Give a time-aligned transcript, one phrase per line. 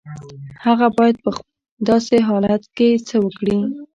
[0.65, 1.29] هغه بايد په
[1.89, 3.57] داسې حالت کې څه وکړي؟